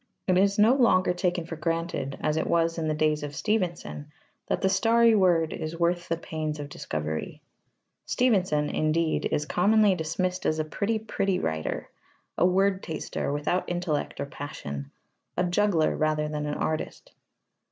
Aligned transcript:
It 0.25 0.35
is 0.35 0.57
no 0.57 0.73
longer 0.73 1.13
taken 1.13 1.45
for 1.45 1.55
granted, 1.55 2.17
as 2.21 2.35
it 2.35 2.47
was 2.47 2.79
in 2.79 2.87
the 2.87 2.95
days 2.95 3.21
of 3.21 3.35
Stevenson, 3.35 4.11
that 4.47 4.63
the 4.63 4.67
starry 4.67 5.13
word 5.13 5.53
is 5.53 5.77
worth 5.79 6.09
the 6.09 6.17
pains 6.17 6.59
of 6.59 6.69
discovery. 6.69 7.43
Stevenson, 8.07 8.71
indeed, 8.71 9.29
is 9.31 9.45
commonly 9.45 9.93
dismissed 9.93 10.47
as 10.47 10.57
a 10.57 10.65
pretty 10.65 10.97
pretty 10.97 11.37
writer, 11.37 11.87
a 12.35 12.47
word 12.47 12.81
taster 12.81 13.31
without 13.31 13.69
intellect 13.69 14.19
or 14.19 14.25
passion, 14.25 14.89
a 15.37 15.43
juggler 15.43 15.95
rather 15.95 16.27
than 16.27 16.47
an 16.47 16.55
artist. 16.55 17.11